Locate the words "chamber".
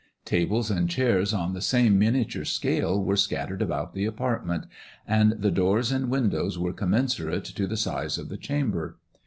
8.37-8.97